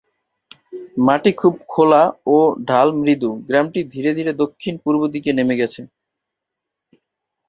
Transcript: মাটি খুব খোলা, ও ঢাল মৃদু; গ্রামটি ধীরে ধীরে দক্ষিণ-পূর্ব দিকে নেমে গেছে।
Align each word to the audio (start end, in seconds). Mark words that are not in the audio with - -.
মাটি 1.05 1.31
খুব 1.41 1.53
খোলা, 1.67 2.03
ও 2.27 2.37
ঢাল 2.67 2.87
মৃদু; 2.99 3.29
গ্রামটি 3.47 3.79
ধীরে 3.93 4.11
ধীরে 4.17 4.31
দক্ষিণ-পূর্ব 4.41 5.01
দিকে 5.13 5.29
নেমে 5.37 5.55
গেছে। 5.61 5.81